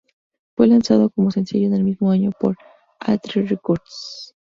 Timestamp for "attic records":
3.01-4.33